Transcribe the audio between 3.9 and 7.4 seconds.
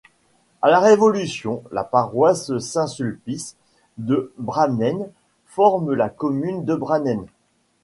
de Brannens forme la commune de Brannens.